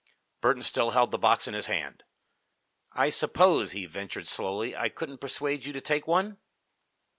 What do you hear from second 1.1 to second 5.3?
the box in his hand. "I suppose," he ventured slowly, "I couldn't